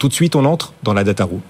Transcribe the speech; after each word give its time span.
Tout 0.00 0.08
de 0.08 0.14
suite, 0.14 0.34
on 0.34 0.46
entre 0.46 0.72
dans 0.82 0.94
la 0.94 1.04
data 1.04 1.24
room. 1.24 1.42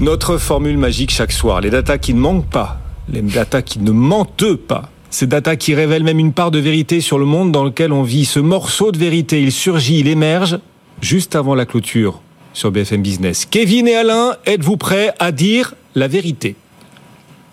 Notre 0.00 0.38
formule 0.38 0.78
magique 0.78 1.10
chaque 1.10 1.30
soir, 1.30 1.60
les 1.60 1.68
datas 1.68 1.98
qui 1.98 2.14
ne 2.14 2.20
manquent 2.20 2.48
pas, 2.48 2.80
les 3.10 3.20
datas 3.20 3.60
qui 3.60 3.80
ne 3.80 3.90
mentent 3.90 4.54
pas. 4.54 4.88
Ces 5.10 5.26
datas 5.26 5.56
qui 5.56 5.74
révèlent 5.74 6.04
même 6.04 6.18
une 6.18 6.32
part 6.32 6.50
de 6.50 6.58
vérité 6.58 7.02
sur 7.02 7.18
le 7.18 7.26
monde 7.26 7.52
dans 7.52 7.64
lequel 7.64 7.92
on 7.92 8.02
vit. 8.02 8.24
Ce 8.24 8.40
morceau 8.40 8.92
de 8.92 8.98
vérité, 8.98 9.42
il 9.42 9.52
surgit, 9.52 10.00
il 10.00 10.08
émerge 10.08 10.58
juste 11.02 11.36
avant 11.36 11.54
la 11.54 11.66
clôture 11.66 12.22
sur 12.54 12.70
BFM 12.70 13.02
Business. 13.02 13.44
Kevin 13.44 13.88
et 13.88 13.94
Alain, 13.94 14.36
êtes-vous 14.46 14.78
prêts 14.78 15.12
à 15.18 15.32
dire 15.32 15.74
la 15.94 16.08
vérité? 16.08 16.56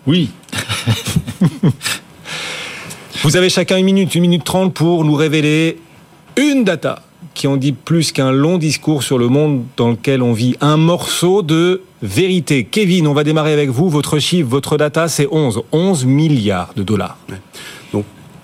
Oui. 0.06 0.30
Vous 3.22 3.36
avez 3.36 3.48
chacun 3.48 3.76
une 3.76 3.84
minute, 3.84 4.14
une 4.14 4.22
minute 4.22 4.44
trente 4.44 4.74
pour 4.74 5.04
nous 5.04 5.14
révéler 5.14 5.78
une 6.36 6.64
data 6.64 7.02
qui 7.34 7.46
en 7.46 7.56
dit 7.56 7.72
plus 7.72 8.12
qu'un 8.12 8.30
long 8.30 8.58
discours 8.58 9.02
sur 9.02 9.18
le 9.18 9.28
monde 9.28 9.64
dans 9.76 9.90
lequel 9.90 10.22
on 10.22 10.32
vit. 10.32 10.56
Un 10.60 10.76
morceau 10.76 11.42
de 11.42 11.82
vérité. 12.02 12.64
Kevin, 12.64 13.06
on 13.06 13.14
va 13.14 13.24
démarrer 13.24 13.52
avec 13.52 13.70
vous. 13.70 13.88
Votre 13.88 14.18
chiffre, 14.18 14.48
votre 14.48 14.76
data, 14.76 15.08
c'est 15.08 15.28
11. 15.30 15.62
11 15.72 16.04
milliards 16.04 16.72
de 16.76 16.82
dollars. 16.82 17.16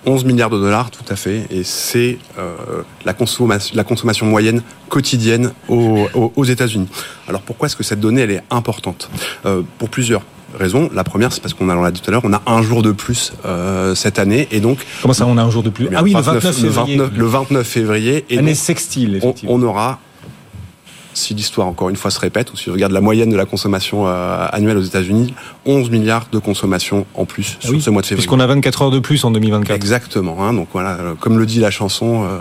11 0.09 0.25
milliards 0.25 0.51
de 0.51 0.59
dollars, 0.59 0.91
tout 0.91 1.05
à 1.09 1.17
fait. 1.17 1.47
Et 1.51 1.63
c'est 1.65 2.19
euh, 2.39 2.57
la, 3.05 3.13
consommation, 3.13 3.77
la 3.77 3.85
consommation 3.85 4.27
moyenne 4.27 4.63
quotidienne 4.89 5.53
aux, 5.69 6.45
États-Unis. 6.45 6.89
Alors 7.29 7.43
pourquoi 7.43 7.67
est-ce 7.67 7.77
que 7.77 7.83
cette 7.83 8.01
donnée, 8.01 8.23
elle 8.23 8.31
est 8.31 8.43
importante? 8.51 9.11
Euh, 9.45 9.63
Pour 9.79 9.91
plusieurs 9.91 10.23
raisons. 10.59 10.89
La 10.95 11.05
première, 11.05 11.33
c'est 11.33 11.43
parce 11.43 11.53
qu'on 11.53 11.69
a, 11.69 11.77
on 11.77 11.83
l'a 11.83 11.91
dit 11.91 12.01
tout 12.01 12.11
à 12.11 12.13
l'heure, 12.13 12.25
on 12.25 12.33
a 12.33 12.43
un 12.47 12.63
jour 12.63 12.83
de 12.83 12.93
plus 12.93 13.35
euh, 13.45 13.95
cette 13.95 14.19
année, 14.19 14.49
et 14.51 14.61
donc. 14.61 14.79
Comment 15.03 15.13
ça, 15.13 15.27
on 15.27 15.37
a 15.37 15.43
un 15.43 15.51
jour 15.51 15.63
de 15.63 15.69
plus? 15.69 15.89
Ah 15.95 16.03
oui, 16.03 16.15
le 16.15 16.21
29 16.21 16.55
février. 16.55 16.97
Le 16.97 17.03
29, 17.05 17.19
le 17.19 17.27
29 17.27 17.67
février. 17.67 18.25
Et 18.31 18.39
Année 18.39 18.55
sextile, 18.55 19.17
effectivement. 19.17 19.53
On, 19.53 19.61
on 19.61 19.63
aura 19.63 20.01
si 21.15 21.35
l'histoire 21.35 21.67
encore 21.67 21.89
une 21.89 21.97
fois 21.97 22.11
se 22.11 22.21
répète, 22.21 22.53
ou 22.53 22.57
si 22.57 22.65
je 22.67 22.71
regarde 22.71 22.93
la 22.93 23.01
moyenne 23.01 23.31
de 23.31 23.37
la 23.37 23.45
consommation 23.45 24.07
euh, 24.07 24.47
annuelle 24.53 24.77
aux 24.77 24.83
États-Unis, 24.83 25.35
11 25.67 25.91
milliards 25.91 26.29
de 26.31 26.39
consommation 26.39 27.07
en 27.15 27.25
plus 27.25 27.57
sur 27.61 27.71
oui, 27.71 27.81
ce 27.81 27.91
mois 27.91 28.03
de 28.03 28.07
février. 28.07 28.27
Puisqu'on 28.27 28.41
a 28.41 28.47
24 28.47 28.83
heures 28.83 28.91
de 28.91 28.99
plus 28.99 29.25
en 29.25 29.31
2024. 29.31 29.75
Exactement. 29.75 30.45
Hein, 30.45 30.55
donc 30.55 30.69
voilà, 30.73 30.91
euh, 30.93 31.15
comme 31.15 31.39
le 31.39 31.47
dit 31.47 31.61
la 31.61 31.71
chanson, 31.71 32.25
euh, 32.25 32.39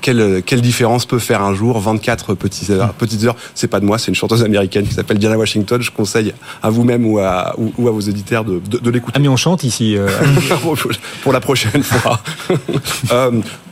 quelle, 0.00 0.42
quelle 0.44 0.60
différence 0.60 1.06
peut 1.06 1.18
faire 1.18 1.42
un 1.42 1.54
jour 1.54 1.78
24 1.80 2.34
petites 2.34 2.70
heures, 2.70 2.92
petites 2.94 3.24
heures? 3.24 3.36
C'est 3.54 3.68
pas 3.68 3.80
de 3.80 3.84
moi, 3.84 3.98
c'est 3.98 4.08
une 4.08 4.14
chanteuse 4.14 4.42
américaine 4.42 4.86
qui 4.86 4.94
s'appelle 4.94 5.18
Diana 5.18 5.36
Washington. 5.36 5.80
Je 5.80 5.90
conseille 5.90 6.34
à 6.62 6.70
vous-même 6.70 7.06
ou 7.06 7.18
à, 7.18 7.54
ou, 7.58 7.72
ou, 7.78 7.88
à 7.88 7.90
vos 7.90 8.00
éditeurs 8.00 8.44
de, 8.44 8.60
de, 8.60 8.78
de 8.78 8.90
l'écouter. 8.90 9.14
Ah 9.16 9.20
mais 9.20 9.28
on 9.28 9.36
chante 9.36 9.64
ici. 9.64 9.96
Euh... 9.96 10.08
Pour 11.22 11.32
la 11.32 11.40
prochaine 11.40 11.82
fois. 11.82 12.20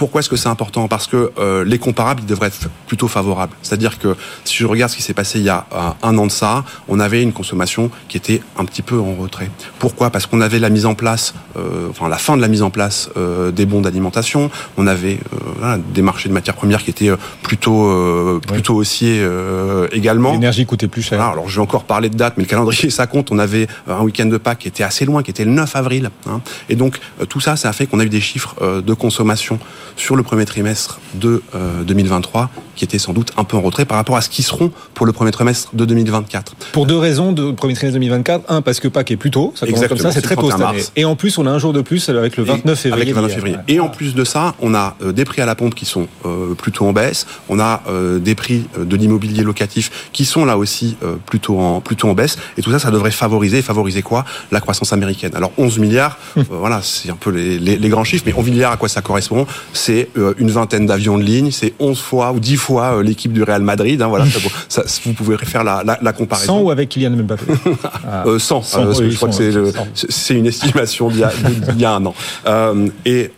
pourquoi 0.00 0.20
est-ce 0.20 0.30
que 0.30 0.36
c'est 0.36 0.48
important? 0.48 0.88
Parce 0.88 1.06
que 1.06 1.30
euh, 1.38 1.62
les 1.62 1.78
comparables, 1.78 2.22
ils 2.22 2.26
devraient 2.26 2.46
être 2.46 2.70
plutôt 2.86 3.06
favorables. 3.06 3.52
C'est-à-dire 3.60 3.98
que 3.98 4.16
si 4.46 4.56
je 4.56 4.64
regarde 4.64 4.90
ce 4.90 4.96
qui 4.96 5.02
s'est 5.02 5.12
passé 5.12 5.40
il 5.40 5.44
y 5.44 5.50
a 5.50 5.66
euh, 5.74 5.90
un 6.02 6.16
an 6.16 6.24
de 6.24 6.30
ça, 6.32 6.64
on 6.88 6.98
avait 7.00 7.22
une 7.22 7.34
consommation 7.34 7.90
qui 8.08 8.16
était 8.16 8.40
un 8.56 8.64
petit 8.64 8.80
peu 8.80 8.98
en 8.98 9.14
retrait. 9.14 9.50
Pourquoi? 9.78 10.08
Parce 10.08 10.24
qu'on 10.24 10.40
avait 10.40 10.58
la 10.58 10.70
mise 10.70 10.86
en 10.86 10.94
place, 10.94 11.34
euh, 11.58 11.90
enfin 11.90 12.08
la 12.08 12.16
fin 12.16 12.34
de 12.38 12.40
la 12.40 12.48
mise 12.48 12.62
en 12.62 12.70
place 12.70 13.10
euh, 13.18 13.50
des 13.50 13.66
bons 13.66 13.82
d'alimentation. 13.82 14.50
On 14.78 14.86
avait 14.86 15.18
euh, 15.34 15.36
voilà, 15.58 15.76
des 15.76 16.00
marchés 16.00 16.30
de 16.30 16.34
matières 16.34 16.56
premières 16.56 16.82
qui 16.82 16.88
étaient 16.88 17.10
plutôt 17.42 17.90
euh, 17.90 18.40
plutôt 18.40 18.76
oui. 18.76 18.80
haussiers 18.80 19.22
également. 19.92 20.32
L'énergie 20.32 20.64
coûtait 20.64 20.88
plus 20.88 21.02
cher. 21.02 21.18
Voilà, 21.18 21.32
alors 21.32 21.48
je 21.50 21.56
vais 21.56 21.62
encore 21.62 21.84
parler 21.84 22.08
de 22.08 22.16
date, 22.16 22.38
mais 22.38 22.44
le 22.44 22.48
calendrier 22.48 22.88
ça 23.00 23.06
compte. 23.06 23.30
On 23.32 23.38
avait 23.38 23.66
un 23.86 24.00
week-end 24.00 24.24
de 24.24 24.38
Pâques 24.38 24.60
qui 24.60 24.68
était 24.68 24.82
assez 24.82 25.04
loin, 25.04 25.22
qui 25.22 25.30
était 25.30 25.44
le 25.44 25.50
9 25.50 25.76
avril. 25.76 26.10
Hein, 26.26 26.40
et 26.70 26.76
donc 26.76 26.98
tout 27.28 27.40
ça, 27.40 27.56
ça 27.56 27.68
a 27.68 27.72
fait 27.74 27.86
qu'on 27.86 28.00
a 28.00 28.04
eu 28.04 28.08
des 28.08 28.22
chiffres 28.22 28.80
de 28.80 28.94
consommation 28.94 29.58
sur 29.96 30.16
le 30.16 30.22
premier 30.22 30.44
trimestre 30.44 31.00
de 31.14 31.42
euh, 31.54 31.82
2023 31.82 32.50
qui 32.80 32.84
étaient 32.86 32.98
sans 32.98 33.12
doute 33.12 33.32
un 33.36 33.44
peu 33.44 33.58
en 33.58 33.60
retrait 33.60 33.84
par 33.84 33.98
rapport 33.98 34.16
à 34.16 34.22
ce 34.22 34.30
qui 34.30 34.42
seront 34.42 34.72
pour 34.94 35.04
le 35.04 35.12
premier 35.12 35.32
trimestre 35.32 35.68
de 35.74 35.84
2024. 35.84 36.54
Pour 36.72 36.86
deux 36.86 36.96
raisons 36.96 37.32
de 37.32 37.52
premier 37.52 37.74
trimestre 37.74 37.98
2024. 37.98 38.50
Un, 38.50 38.62
parce 38.62 38.80
que 38.80 38.88
Pâques 38.88 39.10
est 39.10 39.18
plus 39.18 39.30
tôt, 39.30 39.52
ça 39.54 39.66
commence 39.66 39.86
comme 39.86 39.98
ça, 39.98 40.12
c'est 40.12 40.22
très 40.22 40.34
tôt 40.34 40.50
cette 40.50 40.62
année. 40.62 40.82
Et 40.96 41.04
en 41.04 41.14
plus, 41.14 41.36
on 41.36 41.44
a 41.44 41.50
un 41.50 41.58
jour 41.58 41.74
de 41.74 41.82
plus 41.82 42.08
avec 42.08 42.38
le 42.38 42.44
29 42.44 42.78
février. 42.78 43.02
Avec 43.02 43.14
le 43.14 43.20
29 43.20 43.34
février. 43.34 43.56
Et 43.68 43.80
en 43.80 43.90
plus 43.90 44.14
de 44.14 44.24
ça, 44.24 44.54
on 44.60 44.74
a 44.74 44.96
euh, 45.02 45.12
des 45.12 45.26
prix 45.26 45.42
à 45.42 45.46
la 45.46 45.54
pompe 45.54 45.74
qui 45.74 45.84
sont 45.84 46.08
euh, 46.24 46.54
plutôt 46.54 46.86
en 46.86 46.94
baisse. 46.94 47.26
On 47.50 47.60
a 47.60 47.82
euh, 47.88 48.18
des 48.18 48.34
prix 48.34 48.64
de 48.78 48.96
l'immobilier 48.96 49.42
locatif 49.42 50.08
qui 50.12 50.24
sont 50.24 50.46
là 50.46 50.56
aussi 50.56 50.96
plutôt 51.26 51.58
en 51.58 51.82
plutôt 51.82 52.08
en 52.08 52.14
baisse. 52.14 52.38
Et 52.56 52.62
tout 52.62 52.70
ça, 52.70 52.78
ça 52.78 52.90
devrait 52.90 53.10
favoriser, 53.10 53.60
favoriser 53.60 54.00
quoi? 54.00 54.24
La 54.52 54.60
croissance 54.60 54.94
américaine. 54.94 55.32
Alors 55.34 55.52
11 55.58 55.78
milliards, 55.78 56.16
euh, 56.38 56.42
voilà, 56.48 56.80
c'est 56.82 57.10
un 57.10 57.16
peu 57.16 57.30
les, 57.30 57.58
les, 57.58 57.76
les, 57.76 57.88
grands 57.90 58.04
chiffres, 58.04 58.24
mais 58.26 58.32
11 58.34 58.46
milliards 58.46 58.72
à 58.72 58.78
quoi 58.78 58.88
ça 58.88 59.02
correspond? 59.02 59.46
C'est 59.74 60.08
une 60.38 60.50
vingtaine 60.50 60.86
d'avions 60.86 61.18
de 61.18 61.22
ligne, 61.22 61.50
c'est 61.50 61.74
11 61.78 62.00
fois 62.00 62.32
ou 62.32 62.40
10 62.40 62.56
fois 62.56 62.69
euh, 62.78 63.02
l'équipe 63.02 63.32
du 63.32 63.42
Real 63.42 63.62
Madrid. 63.62 64.00
Hein, 64.00 64.08
voilà, 64.08 64.24
ça, 64.68 64.82
vous 65.04 65.12
pouvez 65.12 65.36
faire 65.38 65.64
la, 65.64 65.82
la, 65.84 65.98
la, 66.00 66.12
comparaison. 66.12 66.58
100 66.58 66.62
ou 66.62 66.70
avec 66.70 66.88
Kylian 66.88 67.10
Mbappé 67.10 67.44
ah. 68.08 68.24
100, 68.38 68.62
100 68.62 69.00
oui, 69.00 69.10
je 69.10 69.16
crois 69.16 69.32
100, 69.32 69.38
que 69.38 69.72
c'est 69.94 70.34
une 70.34 70.46
estimation 70.46 71.08
d'il 71.08 71.26
y, 71.76 71.80
y, 71.80 71.84
a 71.84 71.92
un 71.92 72.06
an. 72.06 72.14
et 73.04 73.30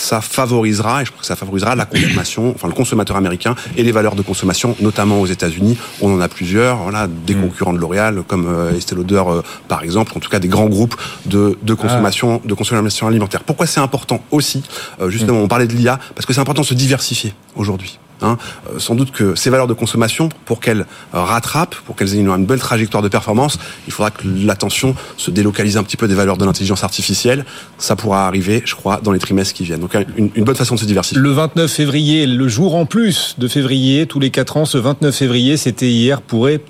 ça 0.00 0.20
favorisera, 0.20 1.02
et 1.02 1.04
je 1.04 1.10
crois 1.10 1.20
que 1.20 1.26
ça 1.26 1.36
favorisera 1.36 1.74
la 1.76 1.84
consommation, 1.84 2.52
enfin 2.54 2.68
le 2.68 2.74
consommateur 2.74 3.16
américain 3.16 3.54
et 3.76 3.82
les 3.82 3.92
valeurs 3.92 4.14
de 4.14 4.22
consommation, 4.22 4.74
notamment 4.80 5.20
aux 5.20 5.26
États-Unis. 5.26 5.76
On 6.00 6.14
en 6.14 6.20
a 6.20 6.28
plusieurs, 6.28 6.78
voilà, 6.78 7.06
des 7.06 7.34
mmh. 7.34 7.40
concurrents 7.42 7.72
de 7.72 7.78
L'Oréal 7.78 8.22
comme 8.26 8.46
euh, 8.48 8.76
Estée 8.76 8.94
Lauder 8.94 9.22
euh, 9.26 9.42
par 9.68 9.82
exemple, 9.82 10.12
en 10.16 10.20
tout 10.20 10.30
cas 10.30 10.38
des 10.38 10.48
grands 10.48 10.68
groupes 10.68 10.96
de, 11.26 11.58
de 11.62 11.74
consommation, 11.74 12.40
ah. 12.42 12.48
de 12.48 12.54
consommation 12.54 13.06
alimentaire. 13.06 13.42
Pourquoi 13.44 13.66
c'est 13.66 13.80
important 13.80 14.22
aussi 14.30 14.62
euh, 15.00 15.10
Justement, 15.10 15.40
mmh. 15.40 15.44
on 15.44 15.48
parlait 15.48 15.66
de 15.66 15.74
l'IA 15.74 15.98
parce 16.14 16.26
que 16.26 16.32
c'est 16.32 16.40
important 16.40 16.62
de 16.62 16.66
se 16.66 16.74
diversifier 16.74 17.34
aujourd'hui. 17.54 17.98
Hein, 18.22 18.36
euh, 18.68 18.78
sans 18.78 18.94
doute 18.94 19.12
que 19.12 19.34
ces 19.34 19.50
valeurs 19.50 19.66
de 19.66 19.74
consommation, 19.74 20.28
pour 20.44 20.60
qu'elles 20.60 20.86
euh, 21.14 21.22
rattrapent, 21.22 21.76
pour 21.86 21.96
qu'elles 21.96 22.14
aient 22.14 22.20
une, 22.20 22.28
une, 22.28 22.46
belle 22.46 22.58
trajectoire 22.58 23.02
de 23.02 23.08
performance, 23.08 23.58
il 23.86 23.92
faudra 23.92 24.10
que 24.10 24.22
l'attention 24.26 24.94
se 25.16 25.30
délocalise 25.30 25.76
un 25.76 25.82
petit 25.82 25.96
peu 25.96 26.08
des 26.08 26.14
valeurs 26.14 26.36
de 26.36 26.44
l'intelligence 26.44 26.84
artificielle. 26.84 27.44
Ça 27.78 27.96
pourra 27.96 28.26
arriver, 28.26 28.62
je 28.64 28.74
crois, 28.74 29.00
dans 29.02 29.12
les 29.12 29.18
trimestres 29.18 29.54
qui 29.54 29.64
viennent. 29.64 29.80
Donc 29.80 29.94
une, 29.94 30.30
une, 30.34 30.44
bonne 30.44 30.56
façon 30.56 30.74
de 30.74 30.80
se 30.80 30.84
diversifier. 30.84 31.20
Le 31.20 31.30
29 31.30 31.70
février, 31.70 32.26
le 32.26 32.48
jour 32.48 32.74
en 32.74 32.86
plus 32.86 33.36
de 33.38 33.48
février, 33.48 34.06
tous 34.06 34.20
les 34.20 34.30
quatre 34.30 34.56
ans, 34.56 34.64
ce 34.64 34.78
29 34.78 35.14
février, 35.14 35.56
c'était 35.56 35.88
hier, 35.90 36.20
pourrait 36.20 36.60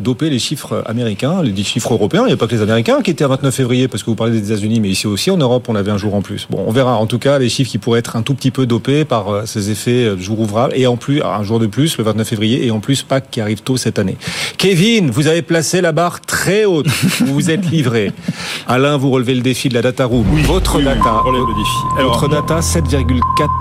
doper 0.00 0.30
les 0.30 0.38
chiffres 0.38 0.82
américains, 0.86 1.42
les 1.42 1.62
chiffres 1.62 1.92
européens. 1.92 2.22
Il 2.24 2.28
n'y 2.28 2.32
a 2.32 2.36
pas 2.36 2.46
que 2.46 2.54
les 2.54 2.62
Américains 2.62 3.02
qui 3.02 3.10
étaient 3.10 3.24
à 3.24 3.28
29 3.28 3.54
février, 3.54 3.88
parce 3.88 4.02
que 4.02 4.10
vous 4.10 4.16
parlez 4.16 4.40
des 4.40 4.52
États-Unis, 4.52 4.80
mais 4.80 4.88
ici 4.88 5.06
aussi 5.06 5.30
en 5.30 5.36
Europe, 5.36 5.66
on 5.68 5.76
avait 5.76 5.90
un 5.90 5.98
jour 5.98 6.14
en 6.14 6.22
plus. 6.22 6.46
Bon, 6.50 6.64
on 6.66 6.72
verra. 6.72 6.96
En 6.96 7.06
tout 7.06 7.18
cas, 7.18 7.38
les 7.38 7.48
chiffres 7.48 7.70
qui 7.70 7.78
pourraient 7.78 8.00
être 8.00 8.16
un 8.16 8.22
tout 8.22 8.34
petit 8.34 8.50
peu 8.50 8.66
dopés 8.66 9.04
par 9.04 9.46
ces 9.46 9.70
effets 9.70 10.04
de 10.04 10.16
jour 10.16 10.40
ouvrable, 10.40 10.72
et 10.76 10.86
en 10.86 10.96
plus, 10.96 11.22
un 11.22 11.42
jour 11.42 11.58
de 11.58 11.66
plus, 11.66 11.98
le 11.98 12.04
29 12.04 12.28
février, 12.28 12.66
et 12.66 12.70
en 12.70 12.80
plus, 12.80 13.02
Pâques 13.02 13.30
qui 13.30 13.40
arrive 13.40 13.62
tôt 13.62 13.76
cette 13.76 13.98
année. 13.98 14.16
Kevin, 14.58 15.10
vous 15.10 15.26
avez 15.26 15.42
placé 15.42 15.80
la 15.80 15.92
barre 15.92 16.20
très 16.20 16.64
haute. 16.64 16.86
vous 17.20 17.34
vous 17.34 17.50
êtes 17.50 17.70
livré. 17.70 18.12
Alain, 18.68 18.96
vous 18.96 19.10
relevez 19.10 19.34
le 19.34 19.40
défi 19.40 19.68
de 19.68 19.74
la 19.74 19.82
data 19.82 20.04
room. 20.04 20.26
Oui, 20.32 20.42
votre 20.42 20.78
oui, 20.78 20.84
data, 20.84 21.22
oui, 21.26 21.32
le 21.32 21.54
défi. 21.54 21.98
Alors, 21.98 22.12
votre 22.12 22.28
data, 22.28 22.60
7,4 22.60 23.00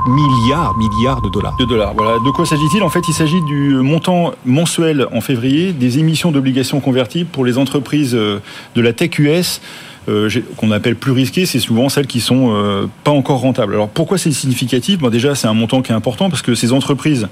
milliards, 0.08 0.76
milliards 0.78 1.22
de 1.22 1.30
dollars. 1.30 1.56
De 1.60 1.66
dollars, 1.66 1.94
voilà. 1.96 2.18
De 2.26 2.32
quoi 2.32 2.46
s'agit-il? 2.46 2.84
En 2.84 2.90
fait, 2.90 3.02
il 3.08 3.14
s'agit 3.14 3.42
du 3.44 3.76
montant 3.76 4.34
mensuel 4.46 5.08
en 5.14 5.22
février 5.22 5.72
des 5.74 6.00
émissions 6.00 6.29
d'obligations 6.32 6.80
convertibles 6.80 7.30
pour 7.30 7.46
les 7.46 7.58
entreprises 7.58 8.14
de 8.14 8.42
la 8.76 8.94
tech 8.94 9.18
US 9.20 9.62
euh, 10.10 10.30
qu'on 10.58 10.72
appelle 10.72 10.96
plus 10.96 11.12
risquées, 11.12 11.46
c'est 11.46 11.60
souvent 11.60 11.90
celles 11.90 12.08
qui 12.08 12.20
sont 12.20 12.52
euh, 12.52 12.88
pas 13.04 13.12
encore 13.12 13.42
rentables. 13.42 13.74
Alors 13.74 13.90
pourquoi 13.90 14.18
c'est 14.18 14.32
significatif? 14.32 15.00
Bon, 15.00 15.10
Déjà, 15.10 15.36
c'est 15.36 15.48
un 15.48 15.54
montant 15.54 15.82
qui 15.82 15.92
est 15.92 15.96
important 15.96 16.30
parce 16.30 16.42
que 16.42 16.56
ces 16.56 16.72
entreprises 16.72 17.28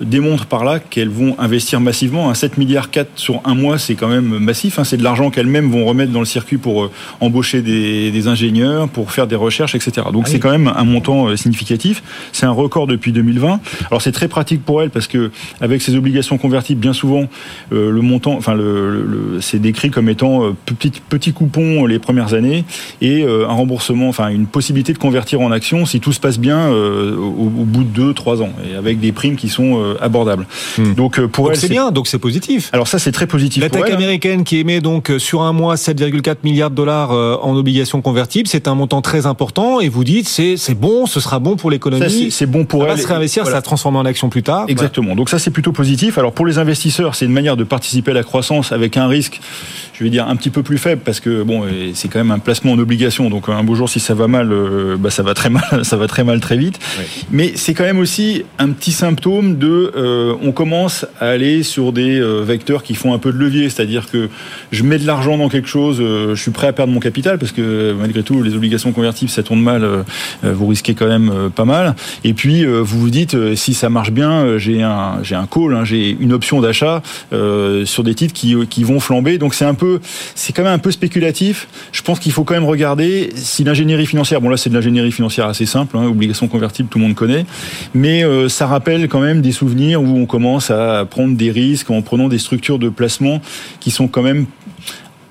démontrent 0.00 0.46
par 0.46 0.64
là 0.64 0.78
qu'elles 0.78 1.08
vont 1.08 1.36
investir 1.38 1.80
massivement. 1.80 2.28
Un 2.30 2.34
7 2.34 2.58
milliards 2.58 2.90
4 2.90 3.10
sur 3.14 3.40
un 3.44 3.54
mois, 3.54 3.78
c'est 3.78 3.94
quand 3.94 4.08
même 4.08 4.38
massif. 4.38 4.78
Hein. 4.78 4.84
C'est 4.84 4.96
de 4.96 5.02
l'argent 5.02 5.30
qu'elles-mêmes 5.30 5.70
vont 5.70 5.84
remettre 5.84 6.12
dans 6.12 6.20
le 6.20 6.26
circuit 6.26 6.58
pour 6.58 6.84
euh, 6.84 6.90
embaucher 7.20 7.62
des, 7.62 8.10
des, 8.10 8.28
ingénieurs, 8.28 8.88
pour 8.88 9.12
faire 9.12 9.26
des 9.26 9.36
recherches, 9.36 9.74
etc. 9.74 10.06
Donc 10.12 10.24
ah 10.26 10.30
c'est 10.30 10.38
quand 10.38 10.50
même 10.50 10.72
un 10.74 10.84
montant 10.84 11.28
euh, 11.28 11.36
significatif. 11.36 12.02
C'est 12.32 12.46
un 12.46 12.50
record 12.50 12.86
depuis 12.86 13.12
2020. 13.12 13.60
Alors 13.90 14.02
c'est 14.02 14.12
très 14.12 14.28
pratique 14.28 14.64
pour 14.64 14.82
elles 14.82 14.90
parce 14.90 15.06
que 15.06 15.30
avec 15.60 15.80
ces 15.80 15.96
obligations 15.96 16.38
convertibles, 16.38 16.80
bien 16.80 16.92
souvent, 16.92 17.24
euh, 17.72 17.90
le 17.90 18.00
montant, 18.02 18.34
enfin 18.34 18.54
le, 18.54 19.02
le, 19.02 19.40
c'est 19.40 19.58
décrit 19.58 19.90
comme 19.90 20.08
étant 20.08 20.54
petit, 20.66 20.92
petit 21.08 21.32
coupon 21.32 21.86
les 21.86 21.98
premières 21.98 22.34
années 22.34 22.64
et 23.00 23.24
un 23.24 23.52
remboursement, 23.52 24.08
enfin 24.08 24.28
une 24.28 24.46
possibilité 24.46 24.92
de 24.92 24.98
convertir 24.98 25.40
en 25.40 25.50
actions 25.50 25.86
si 25.86 26.00
tout 26.00 26.12
se 26.12 26.20
passe 26.20 26.38
bien 26.38 26.68
au, 26.68 27.46
au, 27.46 27.64
bout 27.64 27.84
de 27.84 28.12
2-3 28.12 28.42
ans 28.42 28.50
et 28.68 28.74
avec 28.74 29.00
des 29.00 29.12
primes 29.12 29.36
qui 29.36 29.48
sont 29.48 29.85
abordables. 30.00 30.46
Hmm. 30.78 30.94
Donc 30.94 31.20
pour 31.26 31.50
elle, 31.50 31.56
c'est 31.56 31.68
bien, 31.68 31.90
donc 31.90 32.06
c'est 32.06 32.18
positif. 32.18 32.70
Alors 32.72 32.88
ça, 32.88 32.98
c'est 32.98 33.12
très 33.12 33.26
positif. 33.26 33.62
La 33.62 33.70
tech 33.70 33.84
hein. 33.88 33.94
américaine 33.94 34.44
qui 34.44 34.58
émet 34.58 34.80
donc 34.80 35.12
sur 35.18 35.42
un 35.42 35.52
mois 35.52 35.76
7,4 35.76 36.36
milliards 36.44 36.70
de 36.70 36.76
dollars 36.76 37.10
en 37.10 37.56
obligations 37.56 38.02
convertibles, 38.02 38.48
c'est 38.48 38.68
un 38.68 38.74
montant 38.74 39.02
très 39.02 39.26
important. 39.26 39.80
Et 39.80 39.88
vous 39.88 40.04
dites, 40.04 40.28
c'est 40.28 40.56
c'est 40.56 40.74
bon, 40.74 41.06
ce 41.06 41.20
sera 41.20 41.38
bon 41.38 41.56
pour 41.56 41.70
l'économie. 41.70 42.30
C'est 42.30 42.46
bon 42.46 42.64
pour 42.64 42.82
ça 42.82 42.88
elle. 42.88 42.96
Va 42.96 43.02
se 43.02 43.06
réinvestir, 43.06 43.44
ça 43.44 43.52
va 43.52 43.62
transformer 43.62 43.98
en 43.98 44.04
action 44.04 44.28
plus 44.28 44.42
tard. 44.42 44.66
Exactement. 44.68 45.14
Donc 45.14 45.28
ça, 45.28 45.38
c'est 45.38 45.50
plutôt 45.50 45.72
positif. 45.72 46.18
Alors 46.18 46.32
pour 46.32 46.46
les 46.46 46.58
investisseurs, 46.58 47.14
c'est 47.14 47.24
une 47.24 47.32
manière 47.32 47.56
de 47.56 47.64
participer 47.64 48.10
à 48.10 48.14
la 48.14 48.22
croissance 48.22 48.72
avec 48.72 48.96
un 48.96 49.08
risque 49.08 49.40
je 49.98 50.04
vais 50.04 50.10
dire 50.10 50.28
un 50.28 50.36
petit 50.36 50.50
peu 50.50 50.62
plus 50.62 50.78
faible 50.78 51.00
parce 51.04 51.20
que 51.20 51.42
bon, 51.42 51.64
c'est 51.94 52.08
quand 52.08 52.18
même 52.18 52.30
un 52.30 52.38
placement 52.38 52.72
en 52.72 52.78
obligation. 52.78 53.30
Donc 53.30 53.48
un 53.48 53.64
beau 53.64 53.74
jour, 53.74 53.88
si 53.88 53.98
ça 53.98 54.14
va 54.14 54.28
mal, 54.28 54.52
euh, 54.52 54.96
bah, 54.98 55.10
ça 55.10 55.22
va 55.22 55.32
très 55.32 55.48
mal, 55.48 55.64
ça 55.84 55.96
va 55.96 56.06
très 56.06 56.22
mal 56.22 56.40
très 56.40 56.56
vite. 56.56 56.78
Mais 57.30 57.52
c'est 57.54 57.72
quand 57.72 57.84
même 57.84 57.98
aussi 57.98 58.44
un 58.58 58.70
petit 58.70 58.92
symptôme 58.92 59.56
de, 59.56 59.75
euh, 59.76 60.34
on 60.42 60.52
commence 60.52 61.06
à 61.20 61.28
aller 61.28 61.62
sur 61.62 61.92
des 61.92 62.18
euh, 62.18 62.40
vecteurs 62.40 62.82
qui 62.82 62.94
font 62.94 63.14
un 63.14 63.18
peu 63.18 63.32
de 63.32 63.38
levier, 63.38 63.68
c'est-à-dire 63.68 64.10
que 64.10 64.28
je 64.72 64.82
mets 64.82 64.98
de 64.98 65.06
l'argent 65.06 65.38
dans 65.38 65.48
quelque 65.48 65.68
chose, 65.68 65.98
je 65.98 66.34
suis 66.34 66.50
prêt 66.50 66.66
à 66.66 66.72
perdre 66.72 66.92
mon 66.92 67.00
capital 67.00 67.38
parce 67.38 67.52
que 67.52 67.94
malgré 67.98 68.22
tout, 68.22 68.42
les 68.42 68.54
obligations 68.54 68.92
convertibles, 68.92 69.30
ça 69.30 69.42
tourne 69.42 69.60
mal, 69.60 70.04
vous 70.42 70.66
risquez 70.66 70.94
quand 70.94 71.06
même 71.06 71.50
pas 71.54 71.64
mal. 71.64 71.94
Et 72.24 72.34
puis 72.34 72.64
vous 72.64 73.00
vous 73.00 73.10
dites, 73.10 73.36
si 73.54 73.74
ça 73.74 73.88
marche 73.88 74.10
bien, 74.10 74.58
j'ai 74.58 74.82
un 74.82 75.22
j'ai 75.22 75.34
un 75.34 75.46
call, 75.46 75.74
hein, 75.74 75.84
j'ai 75.84 76.16
une 76.18 76.32
option 76.32 76.60
d'achat 76.60 77.02
sur 77.84 78.04
des 78.04 78.14
titres 78.14 78.34
qui 78.34 78.84
vont 78.84 79.00
flamber. 79.00 79.38
Donc 79.38 79.54
c'est 79.54 79.64
un 79.64 79.74
peu 79.74 80.00
c'est 80.34 80.52
quand 80.52 80.62
même 80.62 80.72
un 80.72 80.78
peu 80.78 80.90
spéculatif. 80.90 81.68
Je 81.92 82.02
pense 82.02 82.18
qu'il 82.18 82.32
faut 82.32 82.44
quand 82.44 82.54
même 82.54 82.64
regarder 82.64 83.30
si 83.34 83.64
l'ingénierie 83.64 84.06
financière, 84.06 84.40
bon 84.40 84.48
là 84.48 84.56
c'est 84.56 84.70
de 84.70 84.74
l'ingénierie 84.74 85.12
financière 85.12 85.46
assez 85.46 85.66
simple, 85.66 85.96
hein, 85.96 86.06
obligation 86.06 86.48
convertible, 86.48 86.88
tout 86.88 86.98
le 86.98 87.04
monde 87.04 87.14
connaît, 87.14 87.46
mais 87.94 88.24
euh, 88.24 88.48
ça 88.48 88.66
rappelle 88.66 89.08
quand 89.08 89.20
même 89.20 89.40
des 89.40 89.52
où 90.00 90.16
on 90.16 90.26
commence 90.26 90.70
à 90.70 91.04
prendre 91.04 91.36
des 91.36 91.50
risques 91.50 91.90
en 91.90 92.02
prenant 92.02 92.28
des 92.28 92.38
structures 92.38 92.78
de 92.78 92.88
placement 92.88 93.40
qui 93.80 93.90
sont 93.90 94.08
quand 94.08 94.22
même 94.22 94.46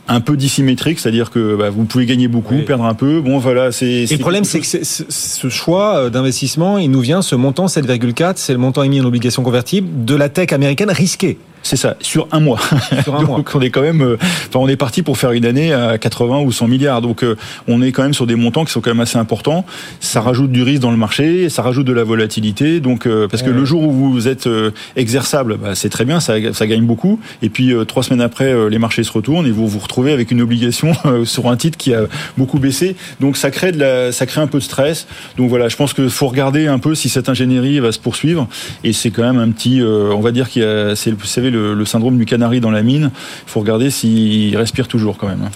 un 0.07 0.21
peu 0.21 0.37
dissymétrique, 0.37 0.99
c'est-à-dire 0.99 1.31
que 1.31 1.55
bah, 1.55 1.69
vous 1.69 1.85
pouvez 1.85 2.05
gagner 2.05 2.27
beaucoup, 2.27 2.55
perdre 2.65 2.85
un 2.85 2.93
peu. 2.93 3.21
Bon, 3.21 3.39
voilà, 3.39 3.71
c'est. 3.71 4.05
Le 4.09 4.17
problème, 4.17 4.43
c'est 4.43 4.59
que 4.59 4.65
ce 4.67 5.49
choix 5.49 5.97
euh, 5.97 6.09
d'investissement, 6.09 6.77
il 6.77 6.91
nous 6.91 7.01
vient, 7.01 7.21
ce 7.21 7.35
montant 7.35 7.65
7,4, 7.65 8.33
c'est 8.35 8.53
le 8.53 8.59
montant 8.59 8.83
émis 8.83 9.01
en 9.01 9.05
obligation 9.05 9.41
convertible 9.41 10.05
de 10.05 10.15
la 10.15 10.29
tech 10.29 10.51
américaine 10.53 10.91
risquée. 10.91 11.37
C'est 11.65 11.77
ça, 11.77 11.97
sur 11.99 12.27
un 12.31 12.39
mois. 12.39 12.59
Sur 13.01 13.15
un 13.15 13.23
donc 13.25 13.49
on 13.55 13.59
est 13.59 13.71
quand 13.71 13.81
même, 13.81 14.03
euh, 14.03 14.17
enfin 14.19 14.59
on 14.59 14.67
est 14.67 14.75
parti 14.75 15.01
pour 15.01 15.17
faire 15.17 15.31
une 15.31 15.47
année 15.47 15.73
à 15.73 15.97
80 15.97 16.41
ou 16.41 16.51
100 16.51 16.67
milliards. 16.67 17.01
Donc 17.01 17.23
euh, 17.23 17.35
on 17.67 17.81
est 17.81 17.91
quand 17.91 18.03
même 18.03 18.13
sur 18.13 18.27
des 18.27 18.35
montants 18.35 18.65
qui 18.65 18.71
sont 18.71 18.81
quand 18.81 18.91
même 18.91 18.99
assez 18.99 19.17
importants. 19.17 19.65
Ça 19.99 20.21
rajoute 20.21 20.51
du 20.51 20.61
risque 20.61 20.83
dans 20.83 20.91
le 20.91 20.97
marché, 20.97 21.49
ça 21.49 21.63
rajoute 21.63 21.87
de 21.87 21.91
la 21.91 22.03
volatilité. 22.03 22.81
Donc 22.81 23.07
euh, 23.07 23.27
parce 23.27 23.41
que 23.41 23.49
le 23.49 23.65
jour 23.65 23.81
où 23.81 23.91
vous 24.11 24.27
êtes 24.27 24.47
exerçable, 24.95 25.57
bah, 25.57 25.73
c'est 25.73 25.89
très 25.89 26.05
bien, 26.05 26.19
ça, 26.19 26.35
ça, 26.53 26.67
gagne 26.67 26.85
beaucoup. 26.85 27.19
Et 27.41 27.49
puis 27.49 27.73
trois 27.87 28.03
semaines 28.03 28.21
après, 28.21 28.53
les 28.69 28.77
marchés 28.77 29.01
se 29.01 29.11
retournent 29.11 29.47
et 29.47 29.51
vous 29.51 29.67
vous 29.67 29.79
retrouvez 29.79 30.13
avec 30.13 30.29
une 30.29 30.41
obligation 30.41 30.91
sur 31.25 31.49
un 31.49 31.57
titre 31.57 31.79
qui 31.79 31.95
a 31.95 32.01
beaucoup 32.37 32.59
baissé. 32.59 32.95
Donc 33.19 33.37
ça 33.37 33.49
crée 33.49 33.71
de 33.71 33.79
la, 33.79 34.11
ça 34.11 34.27
crée 34.27 34.41
un 34.41 34.47
peu 34.47 34.59
de 34.59 34.63
stress. 34.63 35.07
Donc 35.37 35.49
voilà, 35.49 35.67
je 35.67 35.77
pense 35.77 35.95
qu'il 35.95 36.11
faut 36.11 36.27
regarder 36.27 36.67
un 36.67 36.77
peu 36.77 36.93
si 36.93 37.09
cette 37.09 37.27
ingénierie 37.27 37.79
va 37.79 37.91
se 37.91 37.99
poursuivre. 37.99 38.47
Et 38.83 38.93
c'est 38.93 39.09
quand 39.09 39.23
même 39.23 39.39
un 39.39 39.49
petit, 39.49 39.81
on 39.83 40.19
va 40.19 40.31
dire 40.31 40.47
qu'il 40.47 40.61
y 40.61 40.65
a, 40.65 40.95
c'est, 40.95 41.09
vous 41.09 41.25
savez 41.25 41.54
le, 41.55 41.85
syndrome 41.85 42.17
du 42.17 42.25
canari 42.25 42.59
dans 42.61 42.71
la 42.71 42.83
mine. 42.83 43.11
Il 43.47 43.49
faut 43.49 43.59
regarder 43.59 43.89
s'il 43.89 44.55
respire 44.57 44.87
toujours 44.87 45.17
quand 45.17 45.27
même. 45.27 45.49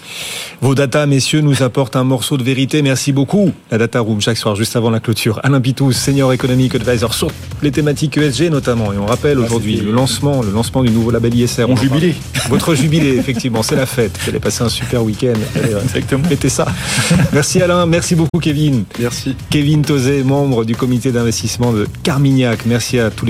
Vos 0.61 0.75
data, 0.75 1.05
messieurs, 1.05 1.41
nous 1.41 1.63
apportent 1.63 1.95
un 1.95 2.03
morceau 2.03 2.37
de 2.37 2.43
vérité. 2.43 2.81
Merci 2.81 3.11
beaucoup. 3.11 3.51
La 3.71 3.77
Data 3.77 3.99
Room, 3.99 4.21
chaque 4.21 4.37
soir, 4.37 4.55
juste 4.55 4.75
avant 4.75 4.89
la 4.89 4.99
clôture. 4.99 5.39
Alain 5.43 5.61
Pitous, 5.61 5.93
Senior 5.93 6.33
Economic 6.33 6.75
Advisor 6.75 7.13
sur 7.13 7.31
les 7.61 7.71
thématiques 7.71 8.17
ESG 8.17 8.49
notamment. 8.49 8.93
Et 8.93 8.97
on 8.97 9.05
rappelle 9.05 9.37
ah, 9.39 9.45
aujourd'hui 9.45 9.77
le 9.77 9.91
lancement, 9.91 10.41
le 10.41 10.51
lancement 10.51 10.83
du 10.83 10.91
nouveau 10.91 11.11
label 11.11 11.33
ISR. 11.35 11.67
Mon 11.67 11.75
jubilé. 11.75 12.15
Votre 12.49 12.75
jubilé, 12.75 13.17
effectivement. 13.17 13.63
C'est 13.63 13.75
la 13.75 13.85
fête. 13.85 14.17
Vous 14.23 14.29
allez 14.29 14.39
passer 14.39 14.63
un 14.63 14.69
super 14.69 15.03
week-end. 15.03 15.33
Exactement. 15.83 16.23
Mettez 16.29 16.49
ça. 16.49 16.65
Merci 17.33 17.61
Alain. 17.61 17.85
Merci 17.85 18.15
beaucoup 18.15 18.39
Kevin. 18.39 18.83
Merci. 18.99 19.35
Kevin 19.49 19.81
Tozé, 19.81 20.23
membre 20.23 20.65
du 20.65 20.75
comité 20.75 21.11
d'investissement 21.11 21.73
de 21.73 21.87
Carmignac. 22.03 22.65
Merci 22.65 22.99
à 22.99 23.09
tous 23.09 23.25
les 23.25 23.25
deux. 23.25 23.27